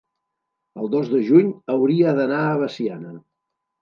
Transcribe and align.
el 0.83 0.87
dos 0.95 1.11
de 1.11 1.21
juny 1.29 1.51
hauria 1.75 2.15
d'anar 2.21 2.41
a 2.47 2.59
Veciana. 2.63 3.13